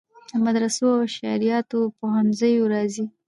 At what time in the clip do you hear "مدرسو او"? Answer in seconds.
0.45-1.03